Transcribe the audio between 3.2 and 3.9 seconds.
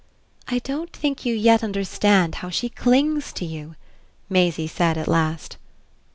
to you,"